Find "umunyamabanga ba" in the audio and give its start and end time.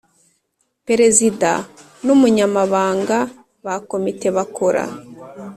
2.15-3.75